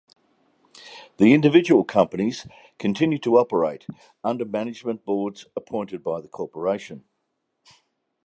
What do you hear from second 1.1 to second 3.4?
The individual companies continued to